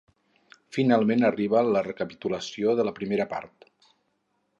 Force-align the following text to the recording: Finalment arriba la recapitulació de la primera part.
Finalment 0.77 1.27
arriba 1.29 1.61
la 1.75 1.83
recapitulació 1.87 2.73
de 2.81 2.87
la 2.89 2.95
primera 3.01 3.29
part. 3.35 3.69